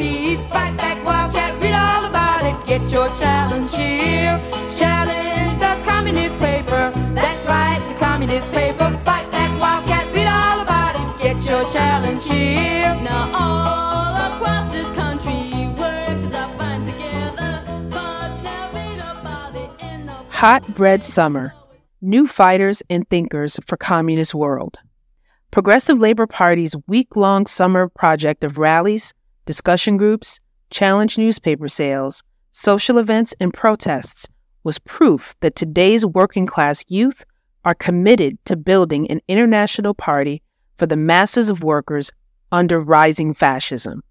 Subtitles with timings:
[0.00, 0.48] NYP.
[0.50, 2.66] Fight back, Wildcat, read all about it.
[2.66, 4.40] Get your challenge here.
[4.76, 6.92] Challenge the communist paper.
[7.14, 8.90] That's right, the communist paper.
[9.04, 11.22] Fight back, Wildcat, read all about it.
[11.22, 12.94] Get your challenge here.
[13.02, 17.62] Now all across this country, workers are fine together.
[17.90, 21.54] But now ain't nobody in the Hot Red Summer
[22.00, 24.78] New Fighters and Thinkers for Communist World.
[25.50, 29.12] Progressive Labor Party's week long summer project of rallies,
[29.50, 30.38] discussion groups,
[30.70, 32.22] challenge newspaper sales,
[32.52, 34.28] social events, and protests
[34.62, 37.24] was proof that today's working class youth
[37.64, 40.40] are committed to building an international party
[40.76, 42.12] for the masses of workers
[42.52, 44.04] under rising fascism.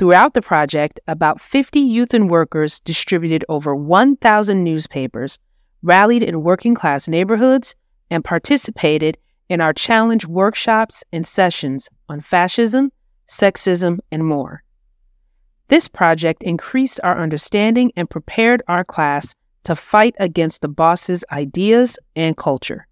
[0.00, 5.38] Throughout the project, about 50 youth and workers distributed over 1,000 newspapers,
[5.80, 7.76] rallied in working class neighborhoods,
[8.10, 9.16] and participated
[9.48, 12.90] in our challenge workshops and sessions on fascism,
[13.28, 14.62] sexism, and more.
[15.68, 21.98] This project increased our understanding and prepared our class to fight against the boss's ideas
[22.14, 22.86] and culture.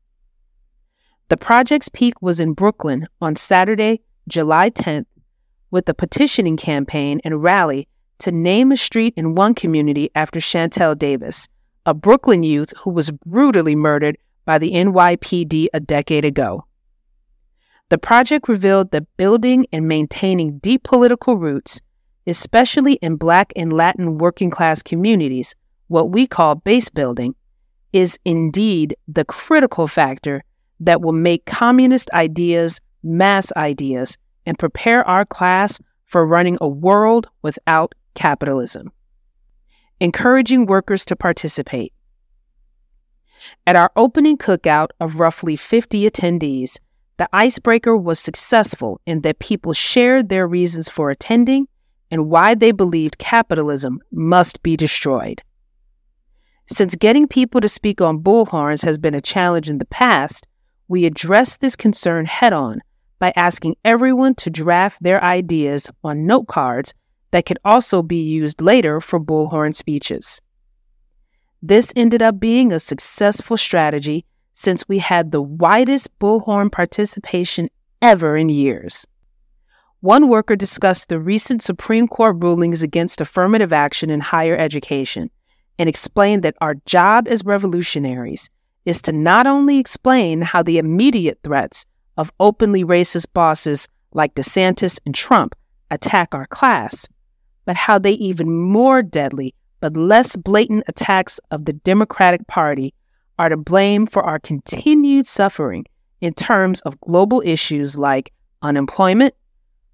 [1.29, 5.07] The project's peak was in Brooklyn on Saturday, July 10th,
[5.71, 10.97] with a petitioning campaign and rally to name a street in one community after Shantel
[10.97, 11.49] Davis,
[11.87, 16.65] a Brooklyn youth who was brutally murdered by the NYPD a decade ago.
[17.93, 21.83] The project revealed that building and maintaining deep political roots,
[22.27, 25.55] especially in Black and Latin working class communities,
[25.89, 27.35] what we call base building,
[27.93, 30.43] is indeed the critical factor
[30.81, 37.29] that will make communist ideas mass ideas and prepare our class for running a world
[37.43, 38.91] without capitalism.
[40.01, 41.93] Encouraging workers to participate.
[43.67, 46.79] At our opening cookout of roughly 50 attendees,
[47.23, 51.69] the icebreaker was successful in that people shared their reasons for attending
[52.11, 55.41] and why they believed capitalism must be destroyed.
[56.67, 60.49] Since getting people to speak on bullhorns has been a challenge in the past,
[60.89, 62.81] we addressed this concern head on
[63.21, 66.93] by asking everyone to draft their ideas on note cards
[67.31, 70.41] that could also be used later for bullhorn speeches.
[71.63, 74.25] This ended up being a successful strategy
[74.55, 77.69] since we had the widest bullhorn participation
[78.01, 79.07] ever in years.
[80.01, 85.31] One worker discussed the recent Supreme Court rulings against affirmative action in higher education
[85.79, 88.51] and explained that our job as revolutionaries
[88.85, 91.85] is to not only explain how the immediate threats
[92.17, 95.55] of openly racist bosses like DeSantis and Trump
[95.91, 97.07] attack our class,
[97.65, 102.95] but how they even more deadly but less blatant attacks of the Democratic Party
[103.39, 105.85] are to blame for our continued suffering
[106.21, 108.33] in terms of global issues like
[108.63, 109.35] unemployment,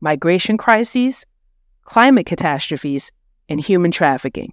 [0.00, 1.24] migration crises,
[1.84, 3.10] climate catastrophes,
[3.48, 4.52] and human trafficking.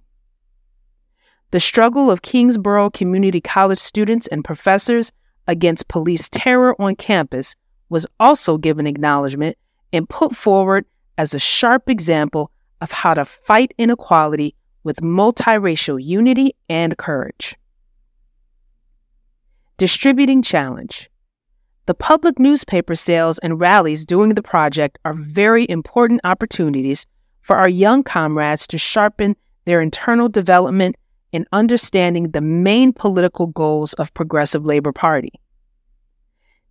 [1.50, 5.12] The struggle of Kingsborough Community College students and professors
[5.46, 7.54] against police terror on campus
[7.88, 9.56] was also given acknowledgement
[9.92, 10.84] and put forward
[11.18, 17.56] as a sharp example of how to fight inequality with multiracial unity and courage.
[19.78, 21.10] Distributing Challenge
[21.84, 27.04] The public newspaper sales and rallies during the project are very important opportunities
[27.42, 29.36] for our young comrades to sharpen
[29.66, 30.96] their internal development
[31.30, 35.32] in understanding the main political goals of Progressive Labor Party.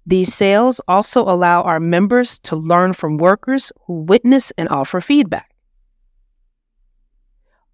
[0.08, 5.54] These sales also allow our members to learn from workers who witness and offer feedback.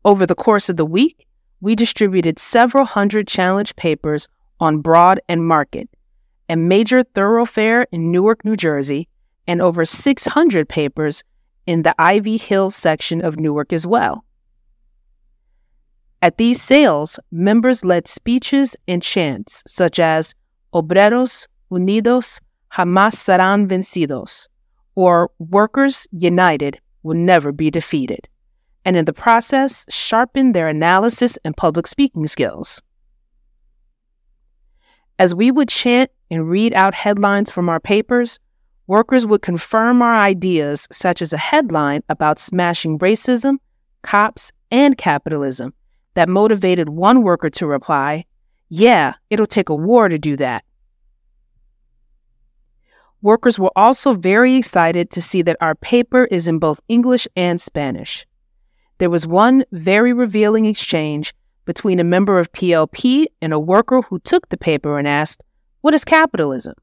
[0.04, 1.26] Over the course of the week,
[1.62, 4.28] we distributed several hundred challenge papers
[4.62, 5.90] on Broad and Market,
[6.48, 9.10] a major thoroughfare in Newark, New Jersey,
[9.48, 11.24] and over 600 papers
[11.66, 14.24] in the Ivy Hill section of Newark as well.
[16.22, 20.34] At these sales, members led speeches and chants such as
[20.74, 22.40] Obreros Unidos
[22.72, 24.48] jamás serán vencidos,
[24.96, 28.30] or Workers United will never be defeated
[28.86, 32.82] and in the process, sharpened their analysis and public speaking skills.
[35.22, 38.40] As we would chant and read out headlines from our papers,
[38.88, 43.58] workers would confirm our ideas, such as a headline about smashing racism,
[44.02, 45.76] cops, and capitalism,
[46.16, 48.26] that motivated one worker to reply,
[48.68, 50.66] Yeah, it'll take a war to do that.
[53.22, 57.62] Workers were also very excited to see that our paper is in both English and
[57.62, 58.26] Spanish
[59.02, 61.34] there was one very revealing exchange
[61.66, 65.44] between a member of PLP and a worker who took the paper and asked,
[65.82, 66.76] What is capitalism?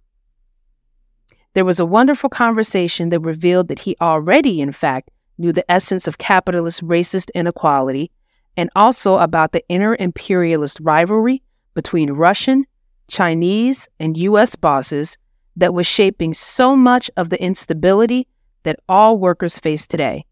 [1.55, 6.07] There was a wonderful conversation that revealed that he already, in fact, knew the essence
[6.07, 8.11] of capitalist racist inequality
[8.57, 11.43] and also about the inner imperialist rivalry
[11.75, 12.65] between Russian,
[13.09, 14.57] Chinese, and U.S.
[14.57, 15.17] bosses
[15.57, 18.27] that was shaping so much of the instability
[18.65, 20.25] that all workers face today.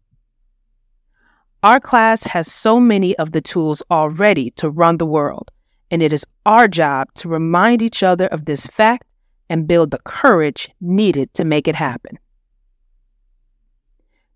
[1.63, 5.51] Our class has so many of the tools already to run the world,
[5.89, 9.13] and it is our job to remind each other of this fact
[9.49, 12.19] and build the courage needed to make it happen.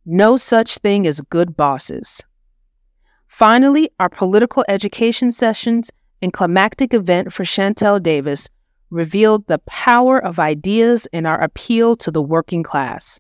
[0.06, 2.24] No such thing as good bosses.
[3.28, 5.92] Finally, our political education sessions
[6.24, 8.50] and climactic event for Shantel Davis
[8.90, 13.20] revealed the power of ideas in our appeal to the working class.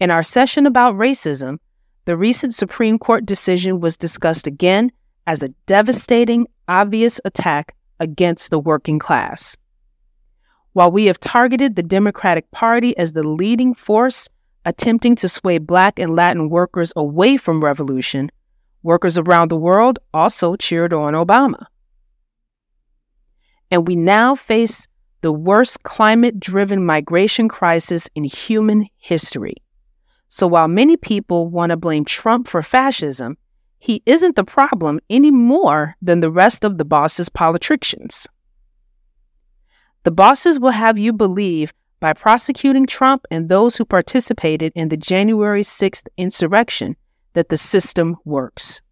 [0.00, 1.58] In our session about racism,
[2.04, 4.92] the recent Supreme Court decision was discussed again
[5.26, 9.56] as a devastating, obvious attack against the working class.
[10.74, 14.28] While we have targeted the Democratic Party as the leading force
[14.64, 18.30] attempting to sway Black and Latin workers away from revolution,
[18.82, 21.66] workers around the world also cheered on Obama.
[23.70, 24.86] And we now face
[25.22, 29.54] the worst climate driven migration crisis in human history.
[30.28, 33.36] So while many people want to blame Trump for fascism,
[33.78, 38.26] he isn't the problem any more than the rest of the boss's politicians.
[40.04, 44.96] The bosses will have you believe by prosecuting Trump and those who participated in the
[44.96, 46.96] January 6th insurrection
[47.32, 48.82] that the system works.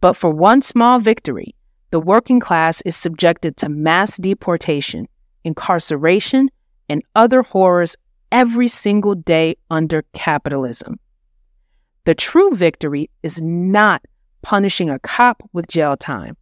[0.00, 1.54] But for one small victory,
[1.90, 5.08] the working class is subjected to mass deportation,
[5.44, 6.50] incarceration,
[6.88, 7.96] and other horrors
[8.32, 10.98] every single day under capitalism.
[12.04, 14.02] The true victory is not
[14.42, 16.36] punishing a cop with jail time,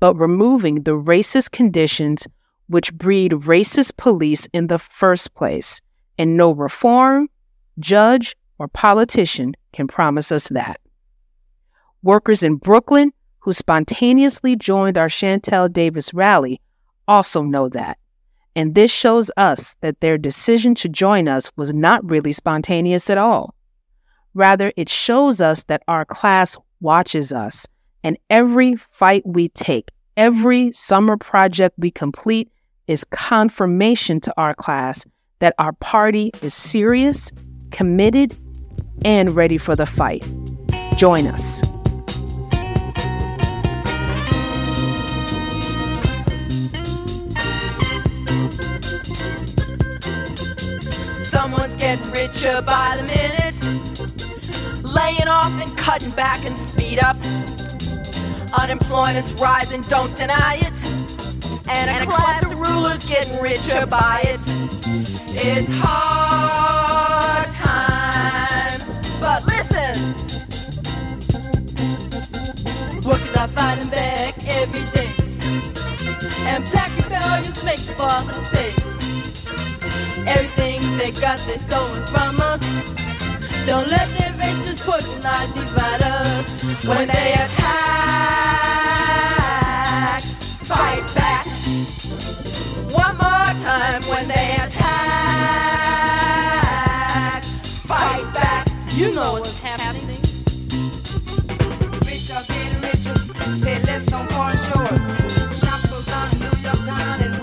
[0.00, 2.26] but removing the racist conditions
[2.68, 5.80] which breed racist police in the first place,
[6.18, 7.28] and no reform,
[7.78, 10.80] judge, or politician can promise us that.
[12.02, 13.12] Workers in Brooklyn
[13.46, 16.60] who spontaneously joined our Shantel Davis rally
[17.06, 17.96] also know that.
[18.56, 23.18] And this shows us that their decision to join us was not really spontaneous at
[23.18, 23.54] all.
[24.32, 27.66] Rather, it shows us that our class watches us,
[28.02, 32.50] and every fight we take, every summer project we complete
[32.86, 35.04] is confirmation to our class
[35.38, 37.30] that our party is serious,
[37.72, 38.34] committed,
[39.04, 40.26] and ready for the fight.
[40.96, 41.62] Join us.
[51.86, 53.56] Getting richer by the minute.
[54.82, 57.16] Laying off and cutting back and speed up.
[58.58, 60.84] Unemployment's rising, don't deny it.
[61.68, 64.40] And, and a class of rulers getting richer by it.
[65.28, 68.90] It's hard times,
[69.20, 69.94] but listen.
[73.02, 75.12] Workers are fighting back every day.
[76.48, 79.05] And black rebellions make the bosses pay.
[80.26, 82.60] Everything they got, they stolen from us.
[83.66, 84.26] Don't let their
[84.86, 86.46] poison eyes divide us.
[86.84, 87.52] When they attack,
[90.62, 91.46] fight back.
[92.92, 94.92] One more time when they attack,
[97.90, 98.68] fight back.
[98.92, 100.22] You know what's happening.
[102.06, 103.18] Rich are getting richer,
[103.64, 105.04] pay less on foreign shores.
[105.60, 107.35] Shops close down in New York town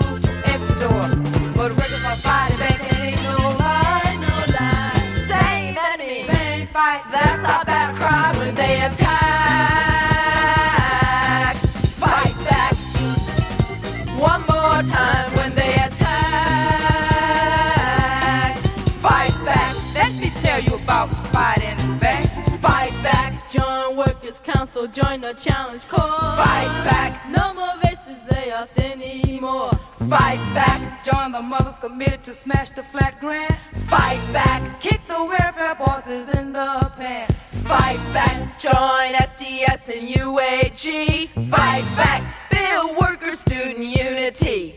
[25.14, 26.36] Council, join the challenge cause.
[26.36, 27.28] Fight back.
[27.30, 29.70] No more racist layoffs anymore.
[30.08, 31.04] Fight back.
[31.04, 33.54] Join the mothers committed to smash the flat grant.
[33.88, 34.80] Fight back.
[34.80, 37.40] Kick the welfare bosses in the pants.
[37.64, 38.58] Fight back.
[38.58, 41.50] Join SDS and UAG.
[41.50, 42.50] Fight back.
[42.50, 44.76] Build worker student unity.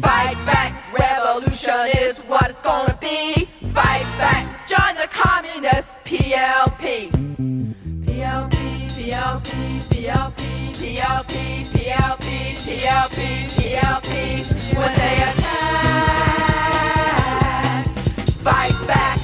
[0.00, 0.92] Fight back.
[0.98, 2.13] Revolution is
[11.04, 14.08] PLP, PLP, PLP, PLP.
[14.74, 16.24] When they attack,
[18.42, 19.18] fight back.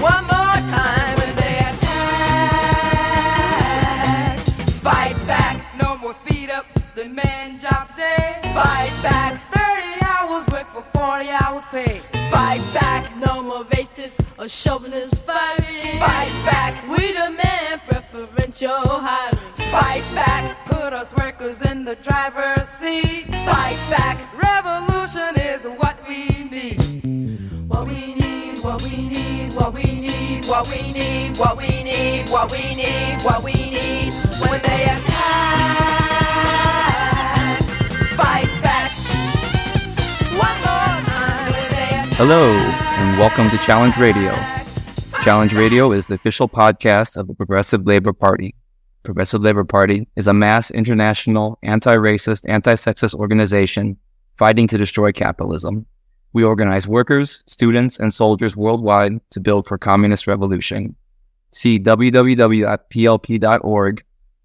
[0.00, 1.14] One more time.
[1.18, 2.00] When they attack,
[4.80, 5.62] fight back.
[5.78, 6.64] No more speed up.
[6.94, 9.42] The man jobs say, fight back.
[9.52, 12.00] 30 hours work for 40 hours pay.
[12.30, 13.14] Fight back.
[13.18, 15.98] No more racists or chauvinists firing.
[15.98, 16.88] Fight back.
[16.88, 19.39] We demand preferential hiring.
[19.70, 20.66] Fight back.
[20.66, 23.26] Put us workers in the driver's seat.
[23.26, 24.18] Fight back.
[24.34, 27.68] Revolution is what we need.
[27.68, 32.28] What we need, what we need, what we need, what we need, what we need,
[32.28, 34.12] what we need, what we need.
[34.40, 35.10] When they attack,
[38.16, 38.90] fight back.
[40.36, 42.06] One more time when they attack.
[42.16, 44.34] Hello, and welcome to Challenge Radio.
[45.22, 48.56] Challenge Radio is the official podcast of the Progressive Labor Party.
[49.02, 53.96] Progressive Labor Party is a mass international anti-racist, anti-sexist organization
[54.36, 55.86] fighting to destroy capitalism.
[56.32, 60.94] We organize workers, students, and soldiers worldwide to build for communist revolution.
[61.52, 62.84] See www.plp.org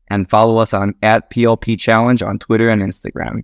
[0.08, 3.44] and follow us on at PLP Challenge on Twitter and Instagram.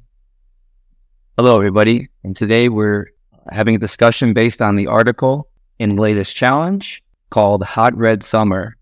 [1.37, 3.07] Hello, everybody, and today we're
[3.51, 5.49] having a discussion based on the article
[5.79, 8.77] in latest challenge called Hot Red Summer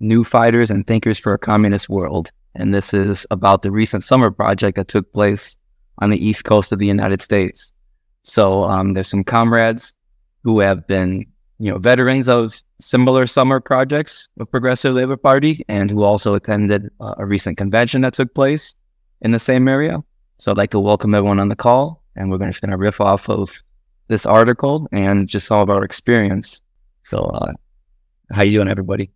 [0.00, 2.30] New Fighters and Thinkers for a Communist World.
[2.54, 5.56] And this is about the recent summer project that took place
[5.98, 7.72] on the east coast of the United States.
[8.22, 9.92] So um, there's some comrades
[10.44, 11.26] who have been,
[11.58, 16.90] you know, veterans of similar summer projects with Progressive Labor Party and who also attended
[17.00, 18.74] uh, a recent convention that took place
[19.20, 19.98] in the same area.
[20.38, 23.00] So I'd like to welcome everyone on the call, and we're just going to riff
[23.00, 23.60] off of
[24.06, 26.62] this article and just all of our experience.
[27.04, 27.52] So, uh,
[28.30, 29.10] how you doing, everybody?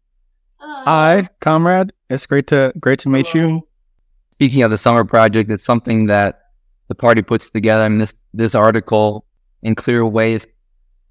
[0.65, 1.93] Hi, comrade.
[2.09, 3.67] It's great to great to meet you.
[4.35, 6.53] Speaking of the summer project, it's something that
[6.87, 7.83] the party puts together.
[7.83, 9.27] I mean, this this article,
[9.63, 10.47] in clear ways,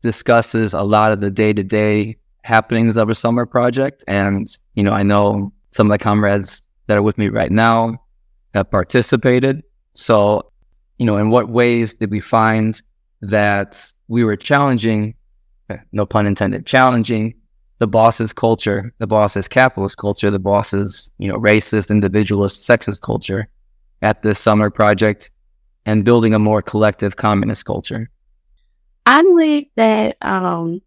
[0.03, 4.05] discusses a lot of the day to day happenings of a summer project.
[4.07, 8.01] And you know, I know some of the comrades that are with me right now
[8.53, 9.63] have participated.
[9.95, 10.49] So,
[10.97, 12.81] you know, in what ways did we find
[13.21, 15.15] that we were challenging,
[15.69, 17.33] eh, no pun intended, challenging
[17.81, 23.47] the boss's culture, the boss's capitalist culture, the boss's, you know, racist, individualist, sexist culture
[24.03, 25.31] at this summer project
[25.87, 28.07] and building a more collective communist culture.
[29.07, 30.83] I believe that um,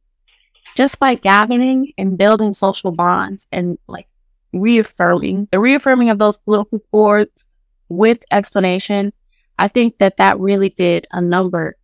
[0.77, 4.07] just by gathering and building social bonds and like
[4.53, 7.45] reaffirming the reaffirming of those political cords
[7.89, 9.13] with explanation,
[9.59, 11.75] I think that that really did a number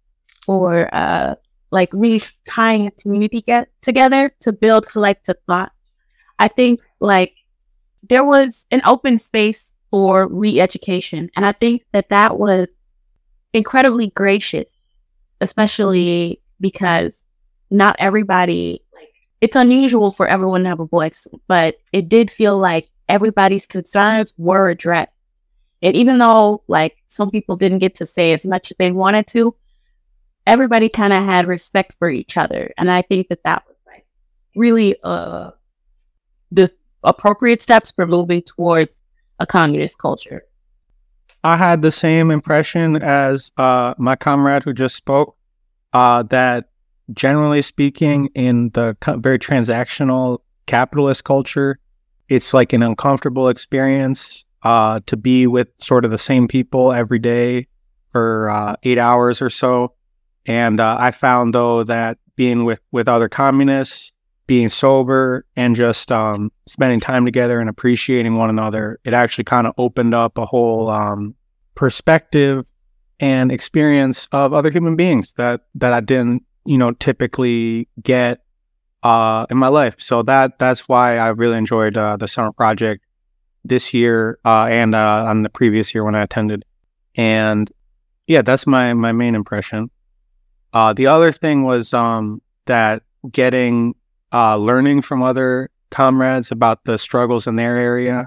[0.47, 1.35] for uh,
[1.71, 5.73] like really tying a community get together to build collective thought.
[6.39, 7.35] I think like
[8.09, 12.97] there was an open space for re-education, and I think that that was
[13.53, 14.91] incredibly gracious
[15.41, 17.25] especially because
[17.71, 19.09] not everybody like
[19.41, 24.35] it's unusual for everyone to have a voice, but it did feel like everybody's concerns
[24.37, 25.43] were addressed.
[25.83, 29.27] And even though like some people didn't get to say as much as they wanted
[29.29, 29.55] to,
[30.47, 32.73] everybody kind of had respect for each other.
[32.79, 34.07] And I think that that was like
[34.55, 35.51] really uh
[36.51, 36.71] the
[37.03, 39.07] appropriate steps for moving towards
[39.39, 40.43] a communist culture.
[41.43, 45.37] I had the same impression as uh, my comrade who just spoke.
[45.93, 46.69] Uh, that
[47.13, 51.79] generally speaking, in the co- very transactional capitalist culture,
[52.29, 57.19] it's like an uncomfortable experience uh, to be with sort of the same people every
[57.19, 57.67] day
[58.13, 59.95] for uh, eight hours or so.
[60.51, 64.11] And uh, I found though that being with with other communists,
[64.49, 69.69] being sober, and just um, spending time together and appreciating one another, it actually kind
[69.69, 71.37] of opened up a whole um,
[71.77, 72.69] perspective
[73.21, 78.43] and experience of other human beings that that I didn't, you know, typically get
[79.05, 80.01] uh, in my life.
[80.01, 83.05] So that that's why I really enjoyed uh, the summer project
[83.65, 86.65] this year uh, and uh, on the previous year when I attended.
[87.15, 87.71] And
[88.27, 89.91] yeah, that's my my main impression.
[90.73, 93.95] Uh, the other thing was um, that getting
[94.33, 98.27] uh, learning from other comrades about the struggles in their area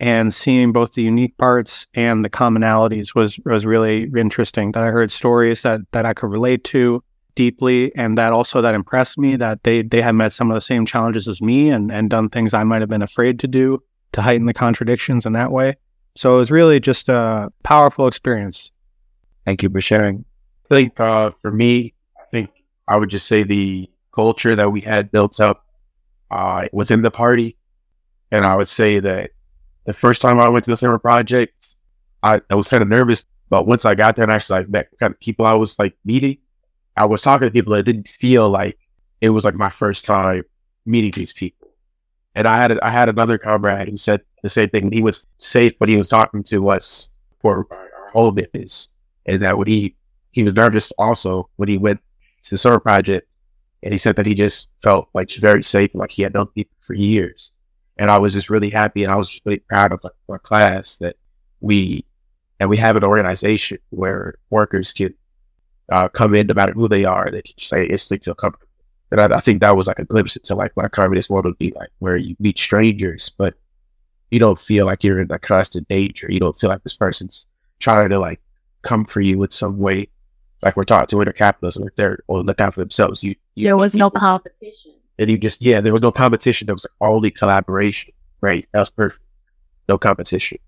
[0.00, 4.72] and seeing both the unique parts and the commonalities was was really interesting.
[4.72, 7.02] That I heard stories that that I could relate to
[7.34, 10.60] deeply, and that also that impressed me that they they had met some of the
[10.60, 13.82] same challenges as me and and done things I might have been afraid to do
[14.12, 15.74] to heighten the contradictions in that way.
[16.16, 18.70] So it was really just a powerful experience.
[19.44, 20.24] Thank you for sharing.
[20.70, 22.50] I think uh, for me, I think
[22.86, 25.64] I would just say the culture that we had built up
[26.30, 27.56] uh, within the party,
[28.30, 29.30] and I would say that
[29.86, 31.76] the first time I went to the summer project,
[32.22, 34.88] I, I was kind of nervous, but once I got there and actually like, met
[35.00, 36.36] kind of people I was like meeting,
[36.98, 38.78] I was talking to people that didn't feel like
[39.22, 40.42] it was like my first time
[40.84, 41.68] meeting these people.
[42.34, 44.92] And I had I had another comrade who said the same thing.
[44.92, 47.08] He was safe, but he was talking to us
[47.40, 48.88] for our whole business,
[49.24, 49.96] and that when he
[50.38, 52.00] he was nervous also when he went
[52.44, 53.36] to the summer project,
[53.82, 56.76] and he said that he just felt like very safe, like he had known people
[56.78, 57.52] for years.
[57.96, 60.96] And I was just really happy, and I was really proud of like, our class
[60.98, 61.16] that
[61.60, 62.04] we
[62.60, 65.14] and we have an organization where workers can
[65.90, 67.30] uh, come in no matter who they are.
[67.30, 68.66] They can just say instantly feel comfortable.
[69.10, 71.44] And I, I think that was like a glimpse into like what a communist world
[71.46, 73.54] would be like, where you meet strangers, but
[74.30, 76.26] you don't feel like you're in a constant danger.
[76.30, 77.46] You don't feel like this person's
[77.78, 78.40] trying to like
[78.82, 80.08] come for you in some way.
[80.62, 83.22] Like we're taught to enter capitalism, like they're or look out for themselves.
[83.22, 84.92] You, you There was no competition.
[85.18, 86.66] and you just yeah, there was no competition.
[86.66, 88.12] There was only collaboration.
[88.40, 89.22] Right, that was perfect.
[89.88, 90.58] No competition.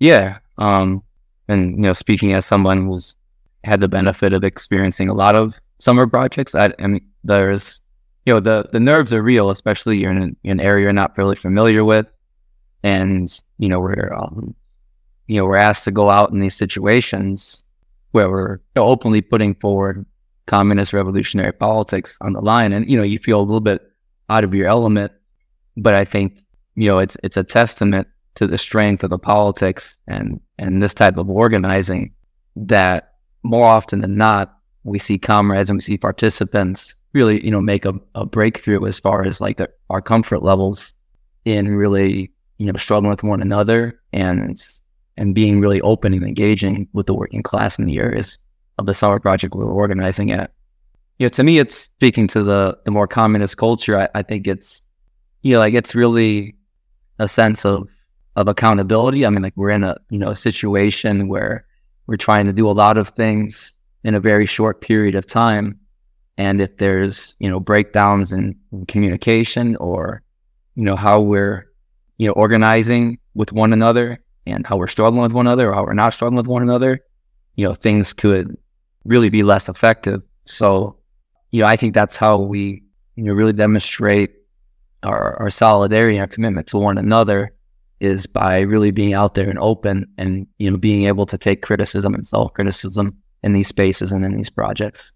[0.00, 0.38] Yeah.
[0.58, 1.02] Um,
[1.48, 3.16] and you know, speaking as someone who's
[3.64, 7.80] had the benefit of experiencing a lot of summer projects, I, I mean, there's,
[8.24, 11.16] you know, the the nerves are real, especially you're in an, an area you're not
[11.18, 12.06] really familiar with,
[12.82, 14.54] and you know, we're, um,
[15.26, 17.64] you know, we're asked to go out in these situations
[18.16, 20.06] where we're openly putting forward
[20.46, 23.82] communist revolutionary politics on the line, and you know, you feel a little bit
[24.30, 25.12] out of your element,
[25.76, 26.42] but I think
[26.76, 30.94] you know, it's it's a testament to the strength of the politics and and this
[30.94, 32.12] type of organizing
[32.54, 37.60] that more often than not we see comrades and we see participants really you know
[37.60, 40.94] make a, a breakthrough as far as like the, our comfort levels
[41.44, 44.66] in really you know struggling with one another and
[45.16, 48.38] and being really open and engaging with the working class in the areas
[48.78, 50.52] of the summer project we we're organizing at
[51.18, 54.46] you know to me it's speaking to the the more communist culture I, I think
[54.46, 54.82] it's
[55.42, 56.56] you know like it's really
[57.18, 57.88] a sense of
[58.36, 59.24] of accountability.
[59.26, 61.66] I mean, like we're in a you know a situation where
[62.06, 63.72] we're trying to do a lot of things
[64.04, 65.80] in a very short period of time,
[66.36, 70.22] and if there's you know breakdowns in, in communication or
[70.74, 71.66] you know how we're
[72.18, 75.84] you know organizing with one another and how we're struggling with one another or how
[75.84, 77.00] we're not struggling with one another,
[77.56, 78.56] you know things could
[79.04, 80.22] really be less effective.
[80.44, 80.98] So,
[81.50, 82.82] you know, I think that's how we
[83.16, 84.32] you know really demonstrate
[85.02, 87.52] our, our solidarity our commitment to one another
[88.00, 91.62] is by really being out there and open and you know being able to take
[91.62, 95.12] criticism and self-criticism in these spaces and in these projects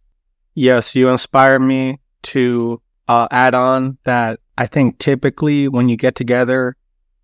[0.54, 6.14] Yes, you inspire me to uh, add on that I think typically when you get
[6.14, 6.76] together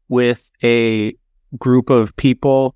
[0.08, 1.16] with a
[1.58, 2.74] group of people,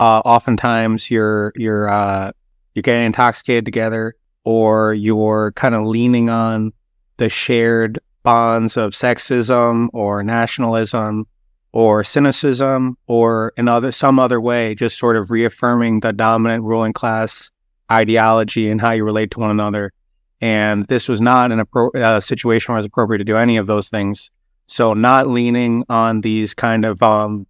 [0.00, 2.32] uh, oftentimes you're you're uh,
[2.74, 6.72] you're getting intoxicated together, or you're kind of leaning on
[7.16, 11.26] the shared bonds of sexism or nationalism
[11.72, 16.92] or cynicism or in other some other way, just sort of reaffirming the dominant ruling
[16.92, 17.50] class
[17.90, 19.92] ideology and how you relate to one another.
[20.40, 23.56] And this was not an appro- uh, situation where it was appropriate to do any
[23.56, 24.30] of those things.
[24.68, 27.46] So, not leaning on these kind of um,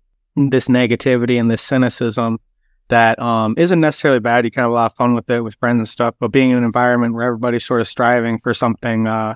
[0.50, 2.38] this negativity and this cynicism
[2.88, 4.44] that um, isn't necessarily bad.
[4.44, 6.50] You can have a lot of fun with it with friends and stuff, but being
[6.50, 9.34] in an environment where everybody's sort of striving for something uh,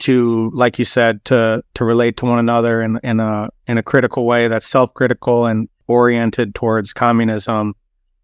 [0.00, 3.82] to, like you said, to to relate to one another in in a in a
[3.82, 7.74] critical way that's self critical and oriented towards communism.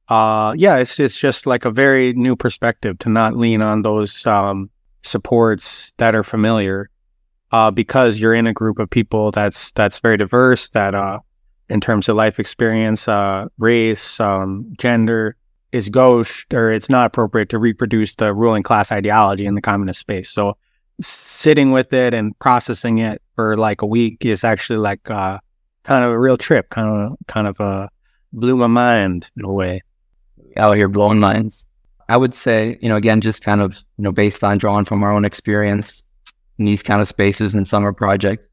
[0.08, 4.26] Uh, yeah, it's it's just like a very new perspective to not lean on those
[4.26, 4.70] um,
[5.02, 6.88] supports that are familiar,
[7.52, 10.68] uh, because you're in a group of people that's that's very diverse.
[10.70, 11.18] That uh,
[11.68, 15.36] in terms of life experience, uh, race, um, gender
[15.72, 20.00] is gauche or it's not appropriate to reproduce the ruling class ideology in the communist
[20.00, 20.30] space.
[20.30, 20.56] So
[21.00, 25.38] sitting with it and processing it for like a week is actually like uh,
[25.82, 26.70] kind of a real trip.
[26.70, 27.88] Kind of kind of uh,
[28.32, 29.82] blew my mind in a way.
[30.56, 31.66] out here blowing minds
[32.08, 35.02] i would say you know again just kind of you know based on drawing from
[35.02, 36.02] our own experience
[36.58, 38.48] in these kind of spaces and summer project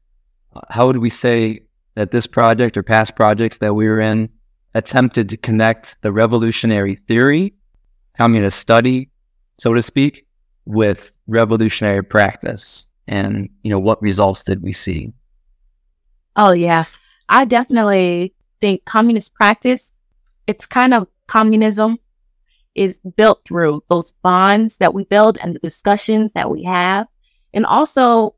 [0.54, 1.60] uh, how would we say
[1.96, 4.30] that this project or past projects that we were in
[4.74, 7.54] attempted to connect the revolutionary theory
[8.16, 9.10] communist study
[9.58, 10.26] so to speak
[10.64, 15.12] with revolutionary practice and you know what results did we see
[16.36, 16.84] Oh yeah.
[17.28, 20.00] I definitely think communist practice,
[20.46, 21.98] it's kind of communism
[22.74, 27.06] is built through those bonds that we build and the discussions that we have.
[27.54, 28.34] And also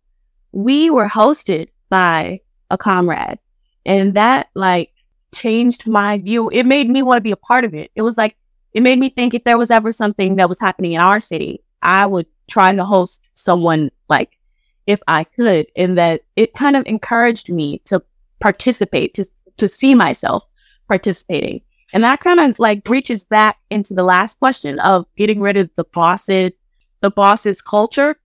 [0.53, 2.41] we were hosted by
[2.71, 3.41] a comrade
[3.89, 4.93] and that like
[5.35, 6.51] changed my view.
[6.51, 7.91] It made me want to be a part of it.
[7.97, 8.37] It was like,
[8.75, 11.65] it made me think if there was ever something that was happening in our city,
[11.83, 14.39] I would try to host someone like
[14.87, 15.69] if I could.
[15.75, 18.03] And that it kind of encouraged me to
[18.41, 19.25] participate, to,
[19.57, 20.45] to see myself
[20.87, 21.63] participating.
[21.95, 25.71] And that kind of like reaches back into the last question of getting rid of
[25.77, 26.53] the bosses,
[27.01, 28.17] the bosses culture,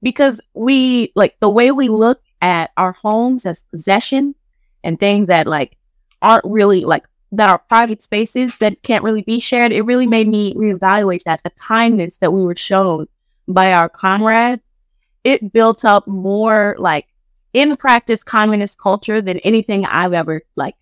[0.00, 4.36] because we like the way we look at our homes as possessions
[4.84, 5.76] and things that like
[6.22, 9.72] aren't really like that are private spaces that can't really be shared.
[9.72, 13.06] It really made me reevaluate that the kindness that we were shown
[13.46, 14.84] by our comrades,
[15.24, 17.06] it built up more like
[17.52, 20.74] in practice communist culture than anything I've ever like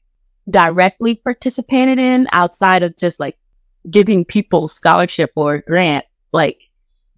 [0.48, 3.36] directly participated in outside of just like
[3.90, 6.28] giving people scholarship or grants.
[6.32, 6.60] Like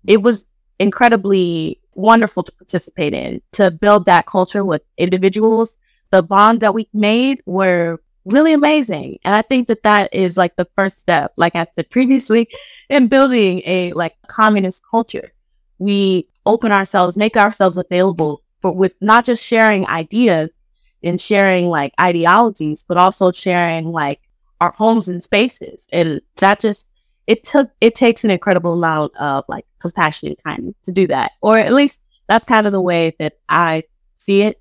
[0.07, 0.47] it was
[0.79, 5.77] incredibly wonderful to participate in to build that culture with individuals.
[6.11, 9.19] The bond that we made were really amazing.
[9.25, 12.49] And I think that that is like the first step, like I said previously,
[12.89, 15.33] in building a like communist culture.
[15.79, 20.65] We open ourselves, make ourselves available for with not just sharing ideas
[21.03, 24.21] and sharing like ideologies, but also sharing like
[24.61, 25.87] our homes and spaces.
[25.93, 26.95] And that just
[27.27, 31.33] it took it takes an incredible amount of like compassion and kindness to do that.
[31.41, 34.61] Or at least that's kind of the way that I see it.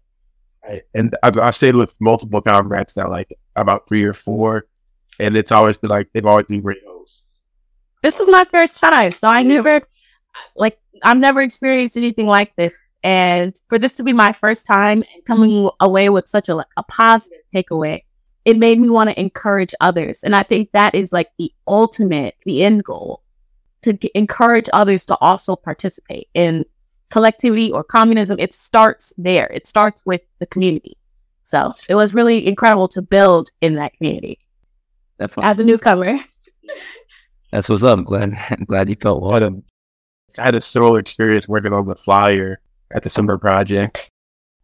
[0.68, 0.84] Right.
[0.94, 4.68] And I've, I've stayed with multiple comrades now, like about three or four,
[5.20, 7.44] and it's always been like they've always been great hosts.
[8.04, 9.82] This is my first time, so I never
[10.56, 12.98] like I've never experienced anything like this.
[13.04, 16.84] And for this to be my first time and coming away with such a, a
[16.90, 18.02] positive takeaway,
[18.44, 20.24] it made me want to encourage others.
[20.24, 23.24] And I think that is like the ultimate, the end goal
[23.84, 26.66] to encourage others to also participate in
[27.10, 28.38] collectivity or communism.
[28.40, 30.98] It starts there, it starts with the community.
[31.44, 34.40] So it was really incredible to build in that community
[35.18, 35.50] Definitely.
[35.50, 36.20] as a newcomer.
[37.52, 37.98] That's what's up.
[37.98, 39.64] I'm glad, I'm glad you felt What welcome.
[40.38, 42.60] a, I had a similar experience working on the flyer
[42.92, 44.12] at the summer project.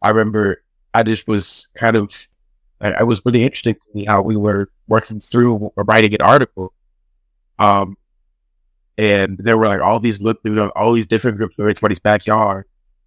[0.02, 2.28] I remember I just was kind of,
[2.82, 6.20] I, I was really interested to me how we were working through or writing an
[6.20, 6.74] article.
[7.58, 7.96] Um,
[8.96, 12.66] and there were like all these look, were all these different groups of everybody's backyard,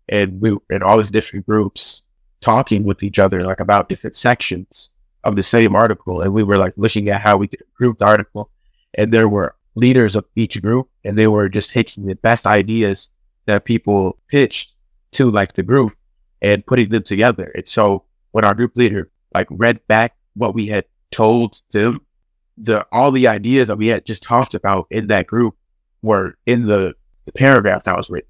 [0.09, 2.03] and we and all these different groups
[2.41, 4.89] talking with each other like about different sections
[5.23, 8.05] of the same article, and we were like looking at how we could improve the
[8.05, 8.49] article,
[8.93, 13.09] and there were leaders of each group, and they were just taking the best ideas
[13.45, 14.73] that people pitched
[15.11, 15.93] to like the group
[16.41, 17.51] and putting them together.
[17.55, 22.01] And so when our group leader like read back what we had told them,
[22.57, 25.55] the all the ideas that we had just talked about in that group
[26.07, 28.29] were in the, the paragraph that was written.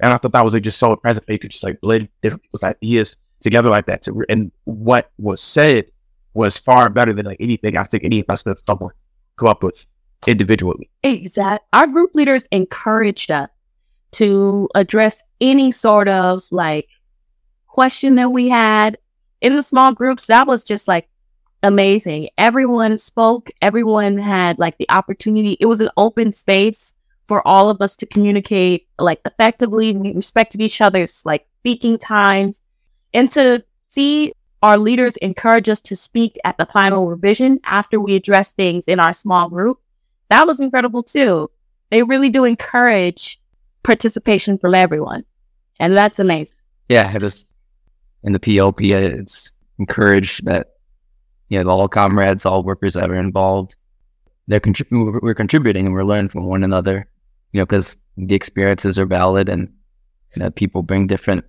[0.00, 1.24] And I thought that was like just so impressive.
[1.28, 4.02] You could just like blend different people's ideas together like that.
[4.02, 5.86] To, and what was said
[6.34, 9.62] was far better than like anything I think any of us could have come up
[9.62, 9.90] with
[10.26, 10.90] individually.
[11.02, 11.66] Exactly.
[11.72, 13.72] Our group leaders encouraged us
[14.12, 16.88] to address any sort of like
[17.66, 18.98] question that we had
[19.40, 20.26] in the small groups.
[20.26, 21.08] That was just like
[21.62, 22.28] amazing.
[22.38, 25.56] Everyone spoke, everyone had like the opportunity.
[25.60, 26.94] It was an open space
[27.26, 29.96] for all of us to communicate like effectively.
[29.96, 32.62] We respected each other's like speaking times
[33.12, 38.14] and to see our leaders encourage us to speak at the final revision after we
[38.14, 39.78] address things in our small group.
[40.30, 41.50] That was incredible too.
[41.90, 43.40] They really do encourage
[43.82, 45.24] participation from everyone.
[45.78, 46.56] And that's amazing.
[46.88, 47.52] Yeah, it is
[48.24, 48.90] in the PLP.
[48.92, 50.68] It's encouraged that
[51.48, 53.76] you know all comrades, all workers that are involved,
[54.48, 57.08] they're contrib- we're- we're contributing and we're learning from one another.
[57.52, 59.72] You know, because the experiences are valid and
[60.34, 61.44] you know, people bring different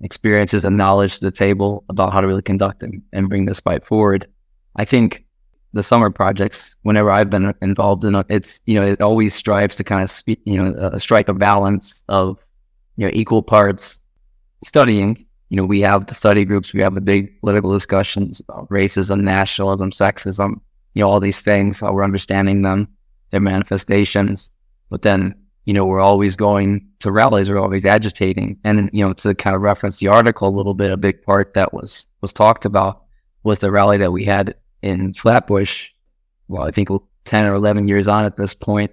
[0.00, 3.60] experiences and knowledge to the table about how to really conduct and, and bring this
[3.60, 4.26] fight forward.
[4.76, 5.24] I think
[5.72, 9.76] the summer projects, whenever I've been involved in it, it's, you know, it always strives
[9.76, 12.38] to kind of speak, you know, uh, strike a balance of,
[12.96, 13.98] you know, equal parts
[14.64, 15.26] studying.
[15.50, 19.20] You know, we have the study groups, we have the big political discussions about racism,
[19.20, 20.60] nationalism, sexism,
[20.94, 22.88] you know, all these things, how we're understanding them,
[23.30, 24.50] their manifestations.
[24.90, 28.58] But then, you know, we're always going to rallies, we're always agitating.
[28.64, 31.54] And, you know, to kind of reference the article a little bit, a big part
[31.54, 33.04] that was, was talked about
[33.42, 35.90] was the rally that we had in Flatbush.
[36.48, 36.88] Well, I think
[37.24, 38.90] 10 or 11 years on at this point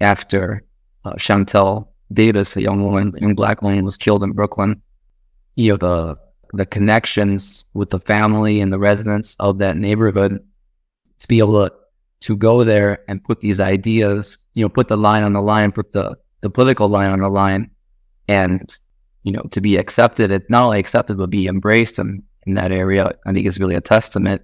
[0.00, 0.64] after
[1.04, 4.80] uh, Shantel Davis, a young woman, young black woman was killed in Brooklyn.
[5.56, 6.18] You know, the,
[6.52, 10.38] the connections with the family and the residents of that neighborhood
[11.20, 11.74] to be able to,
[12.22, 15.72] to go there and put these ideas, you know, put the line on the line,
[15.72, 17.70] put the, the political line on the line
[18.28, 18.76] and,
[19.24, 22.72] you know, to be accepted, it not only accepted, but be embraced in, in that
[22.72, 24.42] area, I think is really a testament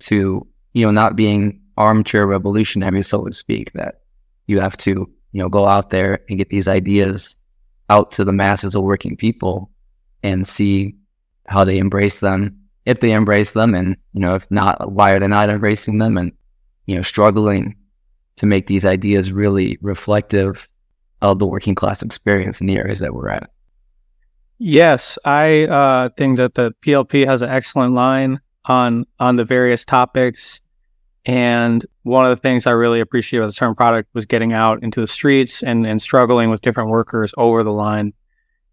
[0.00, 4.02] to, you know, not being armchair revolutionary, so to speak, that
[4.46, 4.90] you have to,
[5.32, 7.36] you know, go out there and get these ideas
[7.88, 9.70] out to the masses of working people
[10.22, 10.94] and see
[11.46, 15.18] how they embrace them, if they embrace them, and, you know, if not, why are
[15.18, 16.32] they not embracing them and,
[16.86, 17.76] you know, struggling
[18.36, 20.68] to make these ideas really reflective
[21.22, 23.50] of the working class experience in the areas that we're at.
[24.58, 29.84] Yes, I uh, think that the PLP has an excellent line on on the various
[29.84, 30.60] topics.
[31.26, 34.82] And one of the things I really appreciate about the term product was getting out
[34.82, 38.12] into the streets and, and struggling with different workers over the line.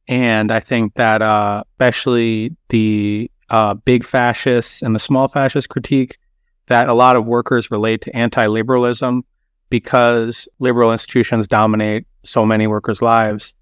[0.08, 6.18] And I think that uh, especially the uh, big fascists and the small fascist critique
[6.68, 9.24] that a lot of workers relate to anti-liberalism
[9.70, 13.54] because liberal institutions dominate so many workers' lives,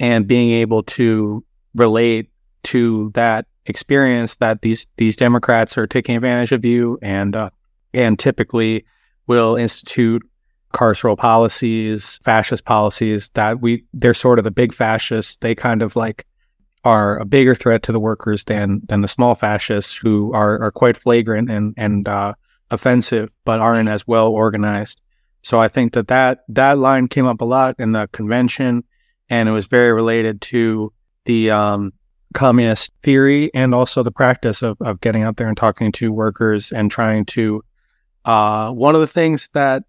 [0.00, 1.44] and being able to
[1.74, 2.30] relate
[2.64, 7.50] to that experience that these these Democrats are taking advantage of you and uh,
[7.94, 8.84] and typically
[9.26, 10.22] will institute
[10.72, 15.36] carceral policies, fascist policies that we they're sort of the big fascists.
[15.36, 16.26] They kind of like
[16.84, 20.72] are a bigger threat to the workers than than the small fascists who are are
[20.72, 22.34] quite flagrant and and uh,
[22.70, 25.00] offensive, but aren't as well organized.
[25.42, 28.84] So I think that that that line came up a lot in the convention,
[29.28, 30.92] and it was very related to
[31.24, 31.92] the um,
[32.34, 36.72] communist theory and also the practice of of getting out there and talking to workers
[36.72, 37.62] and trying to.
[38.24, 39.84] Uh, one of the things that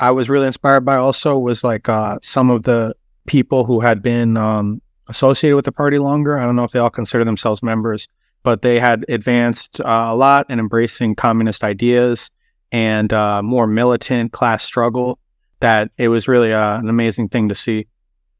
[0.00, 2.94] I was really inspired by also was like uh, some of the
[3.26, 6.38] people who had been um, associated with the party longer.
[6.38, 8.08] I don't know if they all consider themselves members,
[8.42, 12.30] but they had advanced uh, a lot in embracing communist ideas
[12.70, 15.18] and uh, more militant class struggle.
[15.60, 17.86] That it was really uh, an amazing thing to see.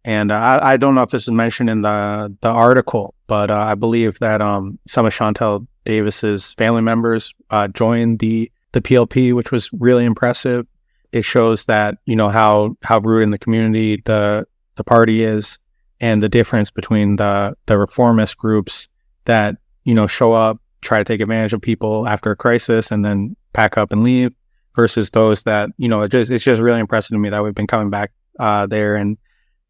[0.05, 3.51] And uh, I, I, don't know if this is mentioned in the the article, but
[3.51, 8.81] uh, I believe that um, some of Shantel Davis's family members uh, joined the the
[8.81, 10.67] PLP, which was really impressive.
[11.13, 15.59] It shows that you know how how rooted in the community the the party is,
[16.01, 18.89] and the difference between the the reformist groups
[19.27, 23.05] that you know show up, try to take advantage of people after a crisis, and
[23.05, 24.35] then pack up and leave,
[24.75, 27.55] versus those that you know it just it's just really impressive to me that we've
[27.55, 29.19] been coming back uh, there and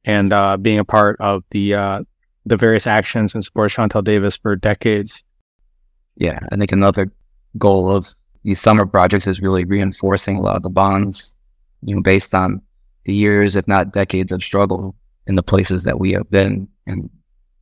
[0.04, 2.02] and uh, being a part of the uh,
[2.46, 5.22] the various actions in support Shantel Davis for decades.
[6.16, 7.10] Yeah, I think another
[7.58, 11.34] goal of these summer projects is really reinforcing a lot of the bonds,
[11.82, 12.60] you know, based on
[13.04, 14.94] the years, if not decades, of struggle
[15.26, 17.08] in the places that we have been, and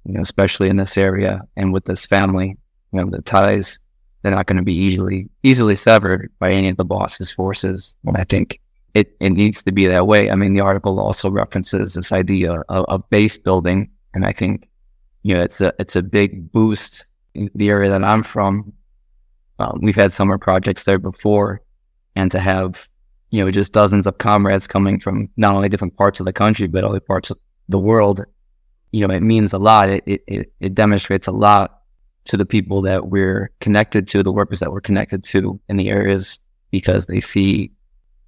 [0.04, 2.56] you know, especially in this area and with this family.
[2.92, 3.78] You know, the ties
[4.22, 7.96] they're not going to be easily easily severed by any of the boss's forces.
[8.04, 8.60] And I think
[8.94, 10.30] it, it needs to be that way.
[10.30, 14.68] I mean, the article also references this idea of, of base building, and I think
[15.22, 18.72] you know it's a it's a big boost in the area that I'm from.
[19.58, 21.62] Um, we've had summer projects there before,
[22.16, 22.88] and to have
[23.30, 26.66] you know just dozens of comrades coming from not only different parts of the country
[26.66, 28.24] but other parts of the world,
[28.92, 29.88] you know, it means a lot.
[29.88, 31.82] It it it demonstrates a lot
[32.24, 35.88] to the people that we're connected to, the workers that we're connected to in the
[35.88, 36.38] areas,
[36.70, 37.72] because they see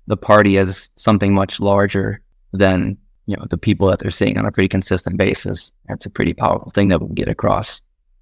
[0.07, 2.20] the party as something much larger
[2.53, 2.96] than
[3.27, 5.72] you know the people that they're seeing on a pretty consistent basis.
[5.88, 7.81] That's a pretty powerful thing that we get across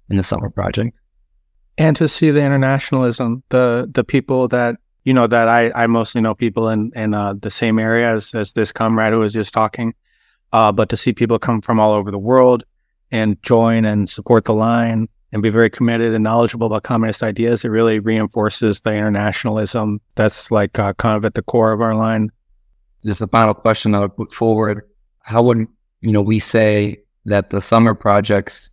[0.09, 0.97] in the summer project.
[1.77, 6.21] And to see the internationalism, the the people that you know that I, I mostly
[6.21, 9.53] know people in in uh, the same area as, as this comrade who was just
[9.53, 9.93] talking,
[10.53, 12.63] uh, but to see people come from all over the world
[13.11, 17.63] and join and support the line and be very committed and knowledgeable about communist ideas,
[17.63, 21.95] it really reinforces the internationalism that's like uh, kind of at the core of our
[21.95, 22.29] line.
[23.03, 24.83] Just a final question I would put forward:
[25.21, 25.67] How would
[26.01, 28.69] you know we say that the summer projects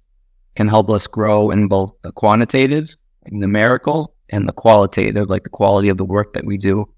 [0.56, 2.96] can help us grow in both the quantitative,
[3.30, 6.88] numerical, and the qualitative, like the quality of the work that we do?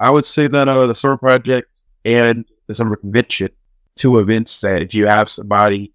[0.00, 3.50] I would say that uh, the summer project and the summer convention,
[3.96, 5.92] two events that if you have somebody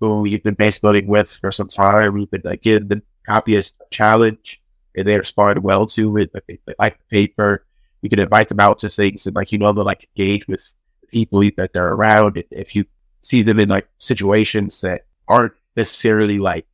[0.00, 2.16] who you've been base building with for some time.
[2.16, 4.60] You've been like giving the copyist challenge
[4.96, 6.30] and they respond well to it.
[6.32, 7.66] Like they, they like the paper.
[8.02, 10.74] You can invite them out to things and like you know they'll like engage with
[11.08, 12.38] people that they're around.
[12.38, 12.86] And if you
[13.20, 16.66] see them in like situations that aren't necessarily like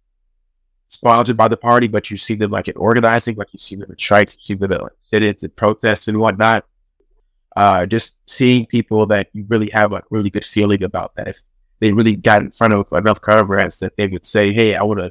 [0.89, 3.91] sponsored by the party, but you see them like in organizing, like you see them
[3.91, 6.65] in strikes, you see them in like sit-ins and protests and whatnot.
[7.57, 11.29] Uh, just seeing people that you really have a really good feeling about that.
[11.29, 11.43] If
[11.81, 15.01] they really got in front of enough comrades that they would say, "Hey, I want
[15.01, 15.11] to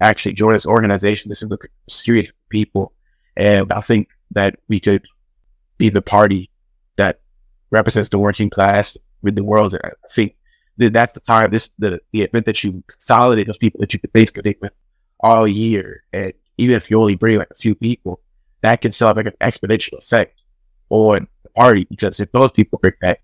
[0.00, 1.28] actually join this organization.
[1.28, 2.92] This is a serious people,
[3.36, 5.06] and I think that we could
[5.78, 6.50] be the party
[6.96, 7.20] that
[7.70, 10.36] represents the working class with the world." And I think
[10.76, 11.50] that that's the time.
[11.50, 14.72] This the the event that you consolidate those people that you could basically with
[15.20, 18.20] all year, and even if you only bring like a few people,
[18.60, 20.42] that can still have like an exponential effect
[20.90, 23.22] on the party because if those people bring back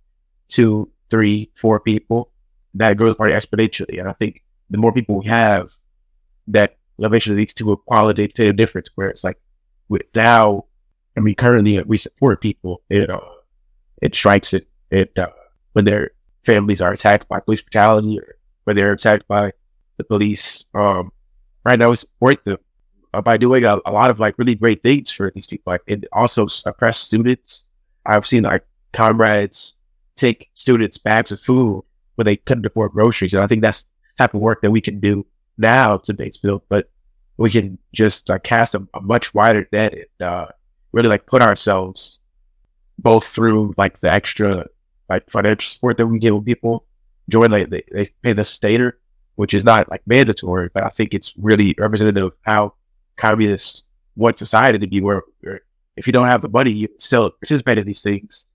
[0.48, 2.30] two, three, four people,
[2.74, 3.98] that grows party exponentially.
[3.98, 5.70] And I think the more people we have,
[6.48, 9.38] that eventually leads to a qualitative difference where it's like
[9.88, 10.64] with now,
[11.16, 12.82] I mean, currently we support people.
[12.88, 13.22] you know,
[14.00, 15.28] it strikes it it uh,
[15.72, 16.10] when their
[16.42, 19.52] families are attacked by police brutality or when they're attacked by
[19.96, 20.64] the police.
[20.74, 21.12] Um,
[21.64, 22.58] right now we support them
[23.14, 25.72] uh, by doing a, a, lot of like really great things for these people.
[25.72, 27.64] Like, and also oppress students.
[28.04, 29.74] I've seen like comrades
[30.16, 31.84] take students bags of food
[32.16, 33.34] when they couldn't afford groceries.
[33.34, 33.86] And I think that's
[34.18, 35.26] type of work that we can do
[35.58, 36.90] now to base build, but
[37.36, 40.46] we can just uh, cast a, a, much wider net and uh,
[40.92, 42.20] really like put ourselves
[42.98, 44.66] both through like the extra
[45.08, 46.84] like financial support that we give people.
[47.28, 49.00] Join like they, they pay the stater,
[49.36, 52.74] which is not like mandatory, but I think it's really representative of how
[53.16, 53.82] communists
[54.16, 55.62] want society to be where, where
[55.96, 58.46] if you don't have the money, you still participate in these things.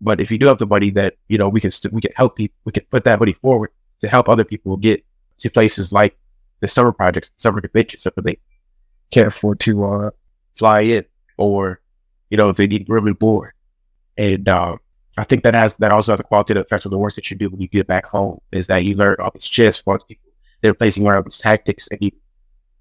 [0.00, 2.12] But if you do have the money that, you know, we can st- we can
[2.14, 5.04] help people, we can put that money forward to help other people get
[5.38, 6.16] to places like
[6.60, 8.38] the summer projects, summer conventions, so they
[9.10, 10.10] can't afford to uh,
[10.54, 11.04] fly in
[11.38, 11.80] or,
[12.30, 13.52] you know, if they need room and board.
[14.18, 14.76] And uh,
[15.16, 17.36] I think that has that also has a qualitative effect on the work that you
[17.36, 20.30] do when you get back home is that you learn all these shifts once people
[20.60, 22.10] they're placing around these tactics and you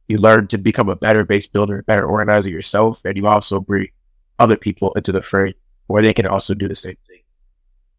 [0.08, 3.88] you learn to become a better base builder, better organizer yourself, and you also bring
[4.40, 5.56] other people into the fray
[5.88, 7.22] where they can also do the same thing.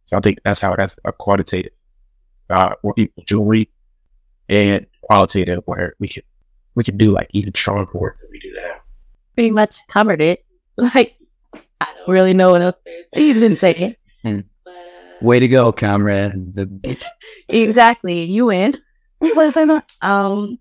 [0.07, 1.72] So I think that's how that's a quantitative,
[2.51, 3.70] uh, where people jewelry
[4.49, 6.22] and qualitative where we can
[6.75, 8.77] we can do like even stronger work than we do now.
[9.35, 10.44] Pretty much covered it.
[10.79, 11.16] Like,
[11.81, 12.77] I don't really know what else.
[13.14, 13.99] You didn't say it.
[14.22, 14.40] Hmm.
[14.62, 16.33] But, uh, Way to go, comrade.
[16.55, 16.99] The,
[17.49, 18.25] exactly.
[18.25, 18.75] You win.
[20.03, 20.59] um,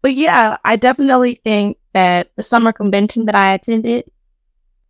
[0.00, 4.04] but yeah, I definitely think that the summer convention that I attended,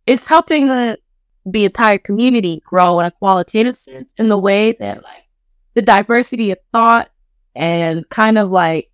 [0.07, 0.97] it's helping the,
[1.45, 5.23] the entire community grow in a qualitative sense in the way that like
[5.73, 7.09] the diversity of thought
[7.55, 8.89] and kind of like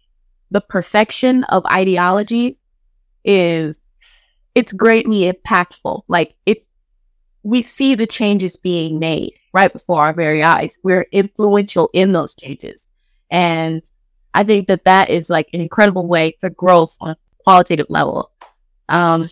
[0.51, 2.77] the perfection of ideologies
[3.23, 3.97] is
[4.55, 6.03] it's greatly impactful.
[6.07, 6.81] Like it's
[7.43, 10.77] we see the changes being made right before our very eyes.
[10.83, 12.89] We're influential in those changes.
[13.31, 13.81] And
[14.33, 18.31] I think that that is like an incredible way for growth on a qualitative level.
[18.89, 19.25] Um,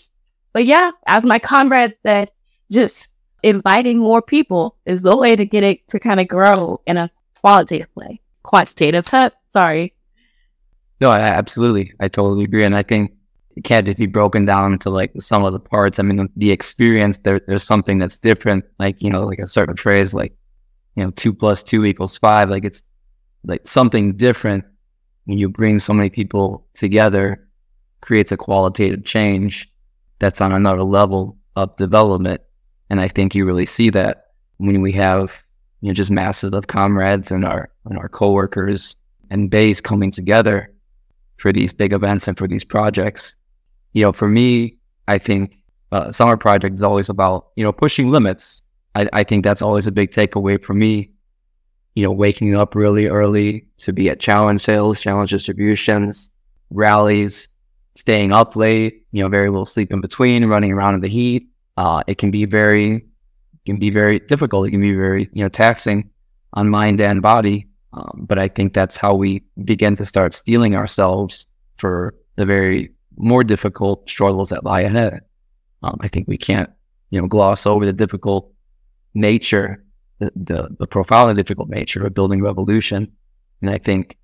[0.54, 2.32] but yeah, as my comrade said,
[2.72, 3.10] just
[3.44, 7.10] inviting more people is the way to get it to kind of grow in a
[7.42, 8.20] qualitative way.
[8.44, 9.94] Quantitative, sorry.
[11.00, 11.94] no, I, absolutely.
[12.00, 12.66] I totally agree.
[12.66, 13.14] And I think
[13.56, 16.00] it can't just be broken down into like sum of the parts.
[16.00, 18.66] I mean, the experience, there, there's something that's different.
[18.80, 20.36] Like, you know, like a certain phrase, like,
[20.96, 22.50] you know, two plus two equals five.
[22.50, 22.84] Like it's
[23.44, 24.66] like something different
[25.26, 27.48] when you bring so many people together
[28.02, 29.72] creates a qualitative change
[30.20, 32.42] that's on another level of development.
[32.90, 34.28] And I think you really see that
[34.58, 35.44] when we have,
[35.82, 38.96] you know, just masses of comrades and our, and our coworkers
[39.30, 40.74] and base coming together
[41.38, 43.36] for these big events and for these projects.
[43.94, 44.78] You know, for me,
[45.08, 45.56] I think
[45.92, 48.62] uh, summer project is always about, you know, pushing limits.
[48.96, 51.12] I, I think that's always a big takeaway for me.
[51.96, 56.30] You know, waking up really early to be at challenge sales, challenge distributions,
[56.70, 57.48] rallies,
[57.96, 61.50] staying up late, you know, very little sleep in between, running around in the heat.
[61.78, 63.06] Uh, it can be very,
[63.66, 64.68] can be very difficult.
[64.68, 66.10] It can be very, you know, taxing
[66.54, 67.68] on mind and body.
[67.94, 71.48] Um, but I think that's how we begin to start steeling ourselves
[71.78, 75.22] for the very more difficult struggles that lie ahead.
[75.84, 76.70] Um, I think we can't,
[77.10, 78.54] you know, gloss over the difficult
[79.14, 79.84] nature,
[80.20, 83.12] the, the, the profoundly difficult nature of building revolution.
[83.62, 84.18] And I think,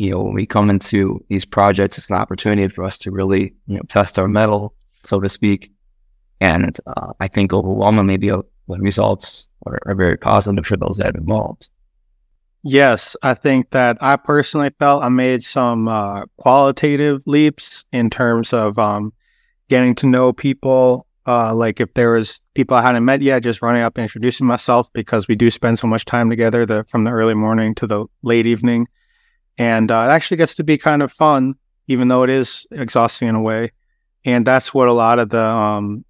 [0.00, 3.52] you know, when we come into these projects, it's an opportunity for us to really,
[3.66, 5.70] you know, test our mettle, so to speak.
[6.40, 11.68] And uh, I think overwhelmingly the, results are, are very positive for those that involved.
[12.62, 18.54] Yes, I think that I personally felt I made some uh, qualitative leaps in terms
[18.54, 19.12] of um,
[19.68, 21.06] getting to know people.
[21.26, 24.46] Uh, like if there was people I hadn't met yet, just running up and introducing
[24.46, 27.86] myself because we do spend so much time together, the, from the early morning to
[27.86, 28.86] the late evening,
[29.60, 31.54] and uh, it actually gets to be kind of fun,
[31.86, 33.72] even though it is exhausting in a way.
[34.24, 36.02] And that's what a lot of the um,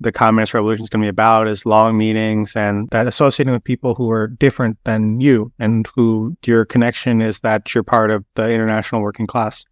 [0.00, 3.62] the communist revolution is going to be about is long meetings and that associating with
[3.62, 8.24] people who are different than you and who your connection is that you're part of
[8.34, 9.64] the international working class.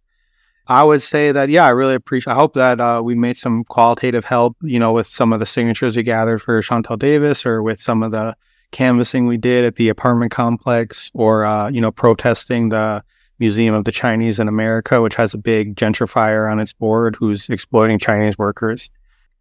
[0.67, 3.65] I would say that, yeah, I really appreciate, I hope that uh, we made some
[3.65, 7.61] qualitative help, you know, with some of the signatures we gathered for Shantel Davis or
[7.61, 8.35] with some of the
[8.75, 13.01] canvassing we did at the apartment complex or, uh, you know, protesting the
[13.39, 17.49] Museum of the Chinese in America, which has a big gentrifier on its board who's
[17.49, 18.89] exploiting Chinese workers.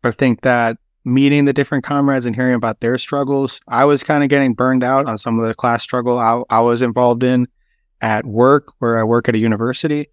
[0.04, 4.22] I think that meeting the different comrades and hearing about their struggles, I was kind
[4.22, 7.48] of getting burned out on some of the class struggle I, I was involved in
[8.00, 10.06] at work, where I work at a university.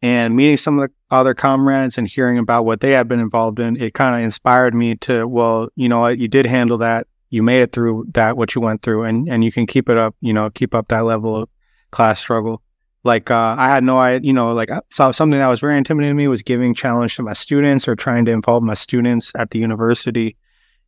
[0.00, 3.58] And meeting some of the other comrades and hearing about what they had been involved
[3.58, 7.06] in, it kind of inspired me to, well, you know what, you did handle that.
[7.30, 9.98] You made it through that, what you went through, and, and you can keep it
[9.98, 11.48] up, you know, keep up that level of
[11.90, 12.62] class struggle
[13.06, 16.14] like uh, I had no i you know, like so something that was very intimidating
[16.14, 19.52] to me was giving challenge to my students or trying to involve my students at
[19.52, 20.36] the university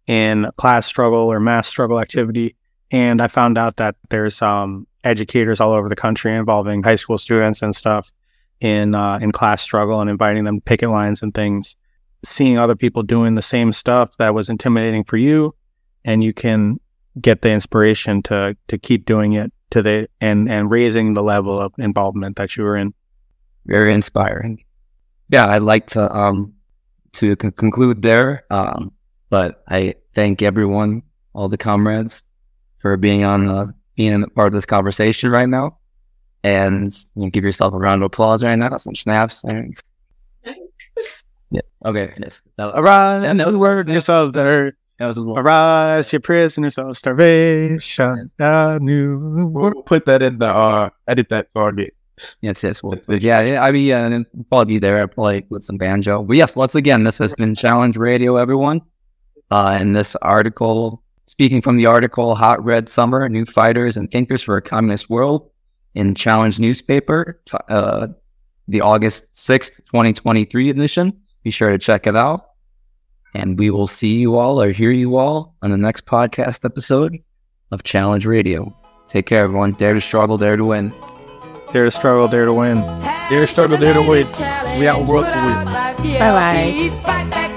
[0.07, 2.57] in class struggle or mass struggle activity.
[2.91, 7.19] And I found out that there's um, educators all over the country involving high school
[7.19, 8.13] students and stuff
[8.61, 11.77] in uh, in class struggle and inviting them to picket lines and things.
[12.25, 15.55] seeing other people doing the same stuff that was intimidating for you,
[16.09, 16.81] and you can
[17.21, 21.61] get the inspiration to to keep doing it to the and and raising the level
[21.61, 22.95] of involvement that you were in.
[23.67, 24.65] very inspiring.
[25.29, 26.55] Yeah, I'd like to um
[27.13, 28.45] to con- conclude there.
[28.51, 28.93] Um,
[29.29, 31.03] but I thank everyone,
[31.35, 32.23] all the comrades,
[32.81, 35.77] for being on uh, being a part of this conversation right now.
[36.43, 38.77] And you know, give yourself a round of applause right now.
[38.79, 39.45] Some snaps.
[39.45, 39.77] And...
[41.51, 41.63] Yeah.
[41.83, 42.13] Okay.
[42.19, 42.43] Yes.
[42.59, 43.89] That was, Arise, that was word.
[43.89, 44.77] yourself there.
[44.99, 45.39] That was a little.
[45.39, 48.31] Arise, your prisoners of starvation.
[48.37, 49.49] The new.
[49.53, 51.91] We'll put that in the uh edit that song in.
[52.41, 52.83] Yes, yes.
[52.83, 55.07] Well, yeah, yeah, I mean, uh, probably be there.
[55.07, 56.23] Play with some banjo.
[56.25, 58.81] But yes, once again, this has been Challenge Radio, everyone.
[59.53, 64.43] Uh, and this article, speaking from the article, Hot Red Summer, New Fighters and Thinkers
[64.43, 65.49] for a Communist World
[65.95, 68.09] in Challenge newspaper, uh,
[68.67, 71.13] the August 6th, 2023 edition.
[71.45, 72.48] Be sure to check it out.
[73.35, 77.19] And we will see you all or hear you all on the next podcast episode
[77.71, 78.75] of Challenge Radio.
[79.07, 79.73] Take care, everyone.
[79.73, 80.93] Dare to struggle, dare to win.
[81.73, 82.81] Dare to struggle, dare to win.
[83.29, 84.27] Dare to struggle, dare to win.
[84.79, 85.65] We out world to win.
[86.19, 87.03] Bye-bye.
[87.05, 87.48] Fight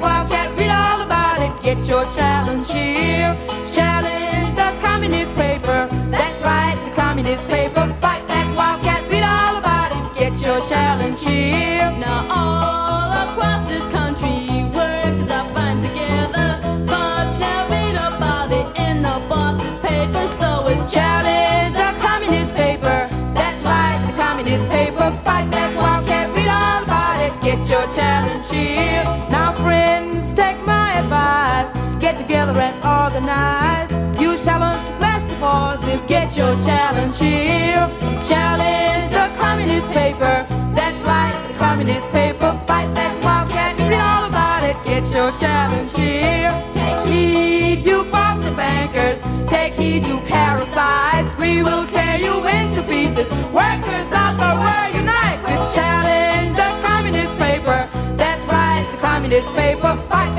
[33.11, 35.99] Use challenge to smash the bosses.
[36.07, 37.89] Get your challenge here.
[38.25, 40.45] Challenge the communist paper.
[40.73, 42.57] That's right, the communist paper.
[42.65, 44.77] Fight back, Wildcat, read all about it.
[44.85, 46.51] Get your challenge here.
[46.71, 49.19] Take heed, you Boston bankers.
[49.49, 51.35] Take heed, you parasites.
[51.37, 53.27] We will tear you into pieces.
[53.51, 55.39] Workers of the world unite.
[55.43, 57.89] We challenge the communist paper.
[58.15, 59.97] That's right, the communist paper.
[60.07, 60.33] Fight